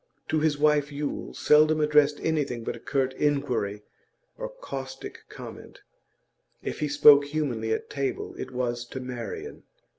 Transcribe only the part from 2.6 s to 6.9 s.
but a curt inquiry or caustic comment; if he